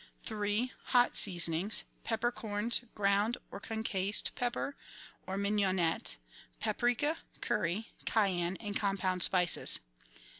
3. 0.23 0.71
Hot 0.95 1.15
seasonings.— 1.15 1.83
Peppercorns, 2.09 2.81
ground 2.95 3.37
or 3.51 3.59
concassed 3.59 4.31
pepper, 4.33 4.75
or 5.27 5.37
mignonette; 5.37 6.17
paprika, 6.59 7.17
curry, 7.39 7.91
cayenne, 8.07 8.57
and 8.59 8.75
com 8.75 8.97
pound 8.97 9.21
spices. 9.21 9.79